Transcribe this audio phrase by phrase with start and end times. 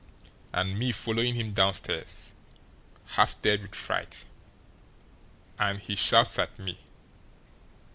[0.51, 2.33] And me following him downstairs
[3.09, 4.25] half dead with fright.
[5.59, 6.79] And he shouts at me.